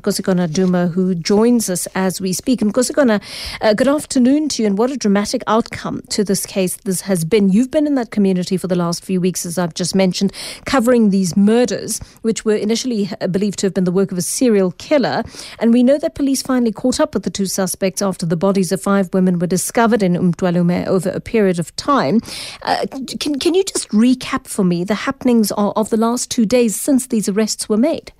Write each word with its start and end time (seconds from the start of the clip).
Nkosikhona 0.00 0.52
Duma, 0.52 0.88
who 0.88 1.14
joins 1.14 1.70
us 1.70 1.86
as 1.94 2.20
we 2.20 2.32
speak. 2.32 2.60
Nkosikhona, 2.60 3.22
uh, 3.60 3.74
good 3.74 3.88
afternoon 3.88 4.48
to 4.50 4.62
you, 4.62 4.66
and 4.66 4.76
what 4.78 4.90
a 4.90 4.96
dramatic 4.96 5.42
outcome 5.46 6.02
to 6.10 6.24
this 6.24 6.44
case 6.46 6.76
this 6.84 7.02
has 7.02 7.24
been. 7.24 7.48
You've 7.48 7.70
been 7.70 7.86
in 7.86 7.94
that 7.94 8.10
community 8.10 8.56
for 8.56 8.66
the 8.66 8.76
last 8.76 9.04
few 9.04 9.20
weeks, 9.20 9.46
as 9.46 9.58
I've 9.58 9.74
just 9.74 9.94
mentioned, 9.94 10.32
covering 10.64 11.10
these 11.10 11.36
murders, 11.36 12.00
which 12.22 12.44
were 12.44 12.54
initially 12.54 13.10
uh, 13.20 13.26
believed 13.26 13.58
to 13.60 13.66
have 13.66 13.74
been 13.74 13.84
the 13.84 13.92
work 13.92 14.12
of 14.12 14.18
a 14.18 14.22
serial 14.22 14.72
killer. 14.72 15.22
And 15.58 15.72
we 15.72 15.82
know 15.82 15.98
that 15.98 16.14
police 16.14 16.42
finally 16.42 16.72
caught 16.72 17.00
up 17.00 17.14
with 17.14 17.22
the 17.22 17.30
two 17.30 17.46
suspects 17.46 18.02
after 18.02 18.26
the 18.26 18.36
bodies 18.36 18.72
of 18.72 18.82
five 18.82 19.12
women 19.12 19.38
were 19.38 19.46
discovered 19.46 20.02
in 20.02 20.14
Umthwalume 20.14 20.86
over 20.86 21.10
a 21.10 21.20
period 21.20 21.58
of 21.58 21.74
time. 21.76 22.20
Uh, 22.62 22.86
can, 23.18 23.38
can 23.38 23.54
you 23.54 23.64
just 23.64 23.88
recap 23.88 24.46
for 24.46 24.64
me 24.64 24.84
the 24.84 24.94
happenings 24.94 25.50
of, 25.52 25.72
of 25.76 25.90
the 25.90 25.96
last 25.96 26.30
two 26.30 26.46
days 26.46 26.76
since 26.76 27.06
these 27.06 27.28
arrests 27.28 27.68
were 27.68 27.76
made? 27.76 28.12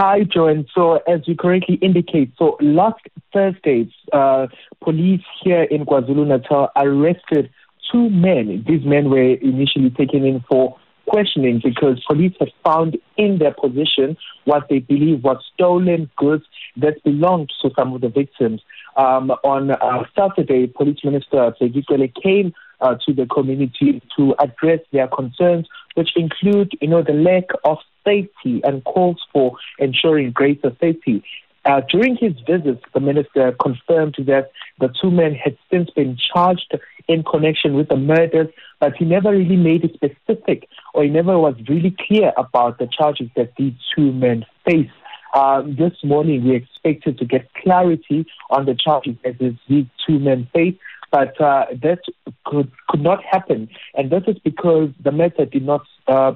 Hi, 0.00 0.20
Joanne. 0.22 0.64
So, 0.76 0.98
as 1.08 1.26
you 1.26 1.34
correctly 1.34 1.74
indicate, 1.82 2.30
so 2.38 2.56
last 2.60 3.00
Thursday, 3.32 3.92
uh, 4.12 4.46
police 4.80 5.22
here 5.42 5.64
in 5.64 5.84
KwaZulu 5.84 6.24
Natal 6.24 6.70
arrested 6.76 7.50
two 7.90 8.08
men. 8.08 8.64
These 8.64 8.84
men 8.84 9.10
were 9.10 9.34
initially 9.34 9.90
taken 9.90 10.24
in 10.24 10.44
for 10.48 10.78
questioning 11.08 11.60
because 11.64 12.00
police 12.06 12.32
had 12.38 12.50
found 12.64 12.96
in 13.16 13.38
their 13.38 13.52
possession 13.52 14.16
what 14.44 14.68
they 14.70 14.78
believe 14.78 15.24
was 15.24 15.42
stolen 15.52 16.08
goods 16.16 16.44
that 16.76 17.02
belonged 17.02 17.50
to 17.62 17.70
some 17.76 17.92
of 17.92 18.00
the 18.00 18.08
victims. 18.08 18.60
Um, 18.96 19.32
on 19.42 19.72
uh, 19.72 20.04
Saturday, 20.16 20.68
Police 20.68 20.98
Minister 21.02 21.52
Bheki 21.60 22.14
came 22.22 22.52
uh, 22.80 22.94
to 23.06 23.12
the 23.12 23.26
community 23.26 24.02
to 24.16 24.34
address 24.38 24.80
their 24.92 25.08
concerns, 25.08 25.66
which 25.94 26.10
include, 26.16 26.72
you 26.80 26.88
know, 26.88 27.02
the 27.02 27.12
lack 27.12 27.44
of 27.64 27.78
safety 28.04 28.60
and 28.64 28.84
calls 28.84 29.20
for 29.32 29.56
ensuring 29.78 30.30
greater 30.30 30.74
safety. 30.80 31.22
Uh, 31.64 31.82
during 31.90 32.16
his 32.16 32.32
visit, 32.46 32.80
the 32.94 33.00
minister 33.00 33.52
confirmed 33.60 34.16
that 34.20 34.50
the 34.80 34.88
two 35.00 35.10
men 35.10 35.34
had 35.34 35.56
since 35.70 35.90
been 35.90 36.16
charged 36.32 36.72
in 37.08 37.22
connection 37.22 37.74
with 37.74 37.88
the 37.88 37.96
murders, 37.96 38.48
but 38.80 38.94
he 38.96 39.04
never 39.04 39.30
really 39.30 39.56
made 39.56 39.84
it 39.84 39.92
specific 39.94 40.68
or 40.94 41.02
he 41.02 41.10
never 41.10 41.38
was 41.38 41.54
really 41.68 41.94
clear 42.06 42.32
about 42.36 42.78
the 42.78 42.86
charges 42.86 43.28
that 43.36 43.52
these 43.56 43.74
two 43.94 44.12
men 44.12 44.46
face. 44.64 44.90
Uh, 45.34 45.62
this 45.62 45.92
morning, 46.02 46.44
we 46.44 46.54
expected 46.54 47.18
to 47.18 47.24
get 47.24 47.52
clarity 47.54 48.26
on 48.50 48.64
the 48.64 48.74
charges 48.74 49.14
that 49.24 49.38
these 49.38 49.86
two 50.06 50.18
men 50.18 50.48
face, 50.54 50.74
but 51.10 51.38
uh, 51.40 51.66
that 51.82 52.00
could 52.48 52.70
could 52.88 53.02
not 53.02 53.22
happen, 53.22 53.68
and 53.94 54.10
this 54.10 54.24
is 54.26 54.38
because 54.38 54.90
the 55.02 55.12
matter 55.12 55.44
did 55.44 55.64
not 55.64 55.84
uh, 56.06 56.32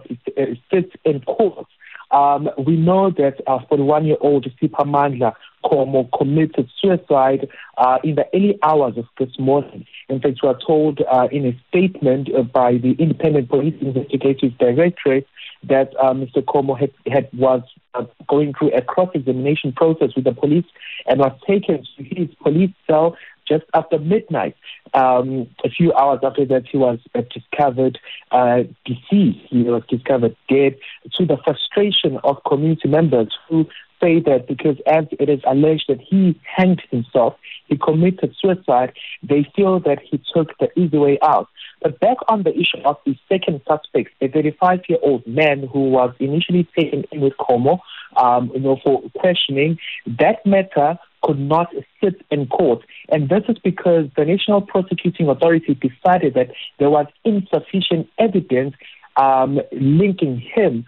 sit 0.71 0.93
in 1.05 1.21
court. 1.23 1.67
Um, 2.11 2.51
we 2.59 2.77
know 2.77 3.11
that 3.11 3.41
uh, 3.47 3.61
41-year-old 3.71 4.45
Sipha 4.61 4.85
Mandla 4.85 5.33
Khomo 5.65 6.11
committed 6.17 6.69
suicide 6.79 7.49
uh, 7.79 7.99
in 8.05 8.17
the 8.17 8.27
early 8.35 8.59
hours 8.63 8.99
of 8.99 9.07
this 9.19 9.39
morning. 9.39 9.87
In 10.11 10.21
fact, 10.21 10.41
we 10.43 10.49
are 10.51 10.59
told 10.67 11.01
uh, 11.11 11.29
in 11.33 11.47
a 11.47 11.59
statement 11.69 12.29
by 12.53 12.77
the 12.77 12.93
Independent 12.99 13.49
Police 13.49 13.75
Investigative 13.81 14.59
Directorate 14.59 15.27
that 15.65 15.95
uh, 15.99 16.13
Mr. 16.13 16.43
Khomo 16.43 16.79
had, 16.79 16.93
had 17.11 17.29
was 17.33 17.63
uh, 17.95 18.05
going 18.29 18.53
through 18.59 18.73
a 18.73 18.83
cross-examination 18.83 19.73
process 19.73 20.11
with 20.15 20.25
the 20.25 20.33
police 20.33 20.65
and 21.07 21.21
was 21.21 21.33
taken 21.47 21.85
to 21.97 22.03
his 22.03 22.29
police 22.43 22.73
cell 22.87 23.17
just 23.47 23.65
after 23.75 23.99
midnight. 23.99 24.57
Um, 24.95 25.49
a 25.65 25.71
few 25.71 25.93
hours 25.95 26.21
after 26.23 26.45
that, 26.47 26.65
he 26.71 26.77
was 26.77 26.99
uh, 27.15 27.23
discovered 27.33 27.99
uh, 28.31 28.63
deceased. 28.85 29.41
He 29.49 29.63
was 29.63 29.83
discovered 29.89 30.37
dead 30.49 30.77
to 31.19 31.27
the 31.27 31.39
frustration 31.45 32.19
of 32.25 32.43
community 32.45 32.89
members 32.89 33.35
who 33.49 33.67
say 34.03 34.21
that 34.21 34.47
because 34.49 34.77
as 34.87 35.05
it 35.13 35.29
is 35.29 35.41
alleged 35.47 35.85
that 35.89 36.01
he 36.01 36.39
hanged 36.45 36.83
himself, 36.91 37.37
he 37.67 37.77
committed 37.77 38.35
suicide, 38.41 38.93
they 39.23 39.47
feel 39.55 39.81
that 39.81 40.01
he 40.03 40.21
took 40.35 40.57
the 40.59 40.69
easy 40.79 40.99
way 40.99 41.19
out. 41.23 41.49
But 41.81 42.01
back 42.01 42.19
on 42.29 42.43
the 42.43 42.53
issue 42.53 42.83
of 42.85 42.97
the 43.07 43.17
second 43.29 43.61
suspect, 43.67 44.11
a 44.21 44.29
35-year-old 44.29 45.27
man 45.27 45.69
who 45.73 45.91
was 45.91 46.15
initially 46.19 46.69
taken 46.77 47.05
in 47.11 47.21
with 47.21 47.35
Khomo, 47.39 47.79
um, 48.17 48.51
you 48.55 48.61
know, 48.61 48.79
for 48.83 49.03
questioning, 49.19 49.79
that 50.07 50.45
matter 50.45 50.99
could 51.23 51.39
not 51.39 51.69
sit 52.03 52.21
in 52.31 52.47
court. 52.47 52.85
And 53.09 53.29
this 53.29 53.45
is 53.49 53.59
because 53.59 54.07
the 54.17 54.25
National 54.25 54.61
Prosecuting 54.61 55.29
Authority 55.29 55.75
decided 55.75 56.35
that 56.35 56.51
there 56.79 56.91
was 56.91 57.07
insufficient 57.25 58.09
evidence 58.19 58.75
um, 59.17 59.61
linking 59.73 60.39
him 60.39 60.85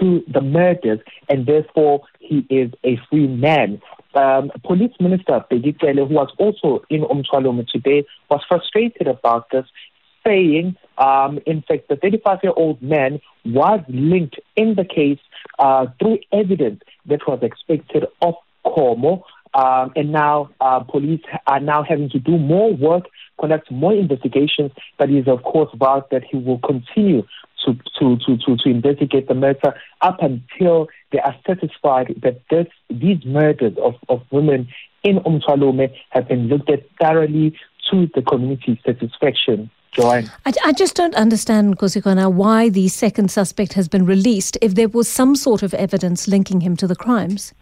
to 0.00 0.24
the 0.26 0.40
murders, 0.40 1.00
and 1.28 1.46
therefore 1.46 2.02
he 2.18 2.46
is 2.50 2.72
a 2.84 2.98
free 3.08 3.28
man. 3.28 3.80
Um, 4.14 4.50
Police 4.64 4.94
Minister 4.98 5.44
Bheki 5.50 5.78
Cele, 5.80 6.06
who 6.06 6.14
was 6.14 6.32
also 6.38 6.84
in 6.90 7.02
Umthwalume 7.02 7.66
today, 7.68 8.04
was 8.30 8.40
frustrated 8.48 9.06
about 9.06 9.50
this, 9.50 9.66
saying, 10.26 10.76
um, 10.98 11.38
in 11.46 11.62
fact, 11.62 11.88
the 11.88 11.96
35 11.96 12.38
year 12.42 12.52
old 12.56 12.82
man 12.82 13.20
was 13.44 13.80
linked 13.88 14.37
in 14.58 14.74
the 14.74 14.84
case 14.84 15.20
uh, 15.58 15.86
through 15.98 16.18
evidence 16.32 16.80
that 17.06 17.20
was 17.26 17.40
expected 17.42 18.04
of 18.20 18.34
Khomo. 18.66 19.22
Um, 19.54 19.92
and 19.96 20.12
now 20.12 20.50
uh, 20.60 20.80
police 20.80 21.22
are 21.46 21.60
now 21.60 21.82
having 21.82 22.10
to 22.10 22.18
do 22.18 22.36
more 22.36 22.74
work, 22.74 23.04
conduct 23.40 23.70
more 23.70 23.94
investigations. 23.94 24.72
But 24.98 25.08
he 25.08 25.18
is, 25.18 25.28
of 25.28 25.42
course, 25.42 25.70
vowed 25.74 26.04
that 26.10 26.24
he 26.24 26.36
will 26.36 26.58
continue 26.58 27.22
to, 27.64 27.74
to, 27.98 28.18
to, 28.26 28.36
to, 28.36 28.56
to 28.56 28.68
investigate 28.68 29.26
the 29.28 29.34
matter 29.34 29.74
up 30.02 30.18
until 30.20 30.88
they 31.12 31.18
are 31.20 31.34
satisfied 31.46 32.14
that 32.22 32.42
this, 32.50 32.66
these 32.90 33.24
murders 33.24 33.76
of, 33.82 33.94
of 34.08 34.20
women 34.30 34.68
in 35.02 35.18
Umthwalume 35.20 35.92
have 36.10 36.28
been 36.28 36.48
looked 36.48 36.70
at 36.70 36.84
thoroughly 37.00 37.56
to 37.90 38.08
the 38.14 38.22
community's 38.22 38.78
satisfaction. 38.84 39.70
Joanne. 39.92 40.30
I, 40.44 40.52
I 40.64 40.72
just 40.72 40.94
don't 40.94 41.14
understand, 41.14 41.76
Nkosikhona, 41.76 42.32
why 42.32 42.68
the 42.68 42.88
second 42.88 43.30
suspect 43.30 43.72
has 43.72 43.88
been 43.88 44.04
released 44.04 44.58
if 44.60 44.74
there 44.74 44.88
was 44.88 45.08
some 45.08 45.34
sort 45.34 45.62
of 45.62 45.72
evidence 45.74 46.28
linking 46.28 46.60
him 46.60 46.76
to 46.76 46.86
the 46.86 46.96
crimes. 46.96 47.54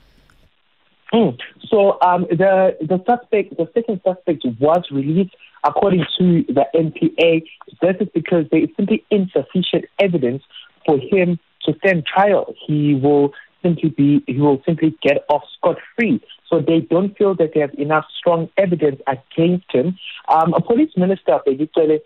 Mm. 1.13 1.39
So 1.69 1.99
um, 2.03 2.27
the 2.31 2.77
the 2.81 2.99
suspect, 3.07 3.57
the 3.57 3.69
second 3.75 4.01
suspect, 4.05 4.45
was 4.61 4.85
released 4.91 5.35
according 5.65 6.05
to 6.19 6.45
the 6.49 6.65
NPA. 6.75 7.45
This 7.81 7.97
is 8.01 8.09
because 8.13 8.47
there 8.51 8.63
is 8.63 8.71
simply 8.77 9.05
insufficient 9.11 9.85
evidence 10.01 10.43
for 10.85 10.99
him 10.99 11.39
to 11.65 11.75
stand 11.79 12.05
trial. 12.07 12.55
He 12.67 12.95
will 12.95 13.33
simply 13.67 13.91
be 13.91 14.25
he 14.27 14.41
will 14.41 14.63
simply 14.65 14.97
get 15.03 15.25
off 15.29 15.43
scot 15.57 15.77
free. 15.97 16.21
So 16.49 16.61
they 16.61 16.81
don't 16.81 17.17
feel 17.19 17.35
that 17.37 17.53
they 17.55 17.61
have 17.61 17.75
enough 17.75 18.07
strong 18.17 18.49
evidence 18.57 19.01
against 19.07 19.71
him. 19.73 19.99
Um, 20.29 20.55
a 20.55 20.61
police 20.61 20.93
minister, 20.97 21.41
Bheki 21.47 22.01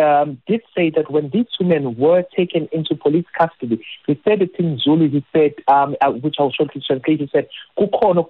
um, 0.00 0.40
did 0.46 0.62
say 0.76 0.90
that 0.90 1.10
when 1.10 1.30
these 1.30 1.46
two 1.58 1.64
men 1.64 1.96
were 1.96 2.22
taken 2.36 2.68
into 2.72 2.94
police 2.94 3.26
custody, 3.36 3.84
he 4.06 4.20
said 4.24 4.42
it 4.42 4.54
in 4.58 4.78
Zulu, 4.78 5.10
he 5.10 5.24
said, 5.32 5.54
um, 5.66 5.96
uh, 6.00 6.12
which 6.12 6.36
I'll 6.38 6.52
shortly 6.52 6.82
translate, 6.86 7.20
he 7.20 7.30
said, 7.32 7.48
Kukono 7.76 8.26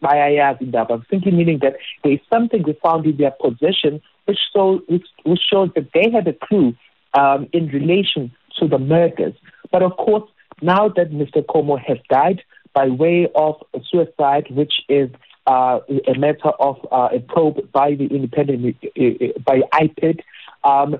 bayayazi 0.00 1.04
simply 1.10 1.32
meaning 1.32 1.58
that 1.62 1.74
there 2.02 2.12
is 2.12 2.20
something 2.32 2.62
we 2.62 2.78
found 2.82 3.04
in 3.06 3.16
their 3.16 3.32
possession 3.32 4.00
which, 4.26 4.38
so, 4.52 4.82
which, 4.88 5.06
which 5.24 5.40
shows 5.50 5.70
that 5.74 5.88
they 5.92 6.10
had 6.10 6.26
a 6.28 6.32
clue 6.32 6.74
um, 7.14 7.48
in 7.52 7.66
relation 7.68 8.32
to 8.58 8.68
the 8.68 8.78
murders. 8.78 9.34
But 9.70 9.82
of 9.82 9.96
course, 9.96 10.28
now 10.62 10.88
that 10.88 11.10
Mr. 11.10 11.44
Khomo 11.44 11.78
has 11.78 11.98
died 12.08 12.42
by 12.74 12.88
way 12.88 13.28
of 13.34 13.56
suicide, 13.90 14.46
which 14.50 14.72
is 14.88 15.10
uh, 15.46 15.80
a 16.08 16.18
matter 16.18 16.50
of 16.58 16.76
uh, 16.90 17.08
a 17.12 17.20
probe 17.20 17.70
by 17.72 17.94
the 17.94 18.06
independent, 18.06 18.76
uh, 18.84 19.00
uh 19.00 19.28
by 19.44 19.60
IPID, 19.72 20.20
um, 20.64 20.96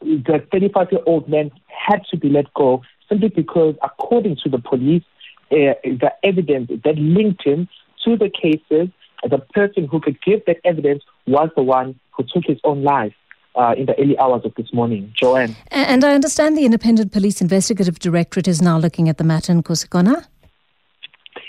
the 0.00 0.44
35 0.52 0.88
year 0.92 1.00
old 1.06 1.28
man 1.28 1.50
had 1.66 2.02
to 2.10 2.16
be 2.16 2.28
let 2.28 2.52
go 2.54 2.82
simply 3.08 3.28
because, 3.28 3.74
according 3.82 4.36
to 4.42 4.48
the 4.48 4.58
police, 4.58 5.02
uh, 5.50 5.74
the 5.84 6.12
evidence 6.22 6.70
that 6.84 6.96
linked 6.96 7.44
him 7.44 7.68
to 8.04 8.16
the 8.16 8.30
cases, 8.30 8.88
the 9.28 9.38
person 9.54 9.86
who 9.86 10.00
could 10.00 10.20
give 10.22 10.44
that 10.46 10.58
evidence 10.64 11.02
was 11.26 11.48
the 11.56 11.62
one 11.62 11.98
who 12.12 12.24
took 12.24 12.44
his 12.44 12.58
own 12.64 12.82
life. 12.82 13.14
Uh, 13.56 13.72
in 13.74 13.86
the 13.86 13.98
early 13.98 14.18
hours 14.18 14.42
of 14.44 14.54
this 14.56 14.70
morning. 14.74 15.10
Joanne. 15.18 15.56
And 15.70 16.04
I 16.04 16.12
understand 16.12 16.58
the 16.58 16.66
Independent 16.66 17.10
Police 17.10 17.40
Investigative 17.40 17.98
Directorate 17.98 18.46
is 18.48 18.60
now 18.60 18.76
looking 18.76 19.08
at 19.08 19.16
the 19.16 19.24
matter 19.24 19.50
in 19.50 19.62
Nkosikhona. 19.62 20.26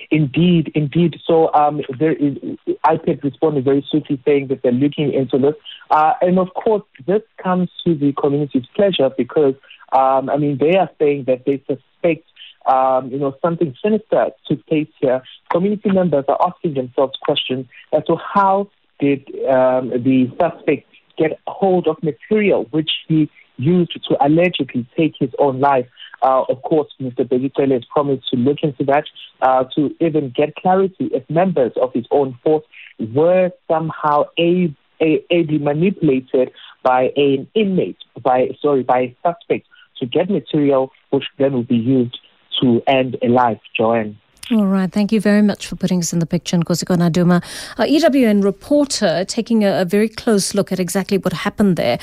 Indeed, 0.09 0.71
indeed. 0.73 1.19
So 1.25 1.53
um, 1.53 1.81
there 1.99 2.13
is, 2.13 2.37
IPID 2.85 3.23
responded 3.23 3.65
very 3.65 3.85
swiftly 3.89 4.21
saying 4.23 4.47
that 4.47 4.61
they're 4.63 4.71
looking 4.71 5.13
into 5.13 5.37
this. 5.37 5.55
Uh, 5.91 6.13
and 6.21 6.39
of 6.39 6.53
course, 6.53 6.83
this 7.05 7.21
comes 7.43 7.69
to 7.85 7.93
the 7.93 8.13
community's 8.13 8.65
pleasure 8.73 9.09
because, 9.17 9.55
um, 9.91 10.29
I 10.29 10.37
mean, 10.37 10.57
they 10.59 10.77
are 10.77 10.89
saying 10.99 11.25
that 11.27 11.43
they 11.45 11.61
suspect, 11.67 12.23
um, 12.65 13.09
you 13.11 13.19
know, 13.19 13.35
something 13.41 13.75
sinister 13.83 14.27
took 14.47 14.65
place 14.67 14.87
here. 15.01 15.21
Community 15.51 15.91
members 15.91 16.23
are 16.29 16.39
asking 16.41 16.75
themselves 16.75 17.17
questions 17.21 17.65
as 17.91 18.03
to 18.05 18.15
how 18.15 18.69
did 18.99 19.27
um, 19.45 19.89
the 19.89 20.31
suspect 20.39 20.87
get 21.17 21.39
hold 21.47 21.87
of 21.87 22.01
material 22.03 22.65
which 22.71 22.91
he 23.07 23.29
used 23.57 23.91
to 24.07 24.25
allegedly 24.25 24.87
take 24.95 25.13
his 25.19 25.31
own 25.39 25.59
life. 25.59 25.87
Uh, 26.21 26.43
of 26.49 26.61
course, 26.63 26.87
Mr. 26.99 27.27
Bheki 27.27 27.51
Cele 27.55 27.73
has 27.73 27.85
promised 27.85 28.27
to 28.29 28.37
look 28.37 28.57
into 28.63 28.83
that 28.85 29.05
uh, 29.41 29.65
to 29.75 29.95
even 29.99 30.33
get 30.35 30.55
clarity 30.55 31.09
if 31.13 31.27
members 31.29 31.73
of 31.81 31.93
his 31.93 32.05
own 32.11 32.37
force 32.43 32.65
were 32.99 33.51
somehow 33.67 34.23
a, 34.39 34.73
a, 35.01 35.23
ably 35.31 35.59
manipulated 35.59 36.51
by 36.83 37.11
an 37.15 37.47
inmate, 37.53 37.97
by 38.21 38.49
sorry, 38.61 38.83
by 38.83 38.99
a 38.99 39.15
suspect 39.23 39.67
to 39.99 40.05
get 40.05 40.29
material 40.29 40.91
which 41.09 41.25
then 41.37 41.53
will 41.53 41.63
be 41.63 41.75
used 41.75 42.17
to 42.61 42.81
end 42.87 43.17
a 43.21 43.27
life, 43.27 43.59
Joanne. 43.75 44.17
All 44.49 44.65
right. 44.65 44.89
Thank 44.89 45.11
you 45.11 45.19
very 45.19 45.41
much 45.41 45.67
for 45.67 45.75
putting 45.75 45.99
us 45.99 46.13
in 46.13 46.19
the 46.19 46.25
picture, 46.25 46.55
Nkosazana 46.57 47.11
Duma. 47.11 47.41
Our 47.77 47.85
EWN 47.85 48.45
reporter 48.45 49.25
taking 49.25 49.65
a, 49.65 49.81
a 49.81 49.85
very 49.85 50.07
close 50.07 50.53
look 50.53 50.71
at 50.71 50.79
exactly 50.79 51.17
what 51.17 51.33
happened 51.33 51.75
there. 51.75 51.95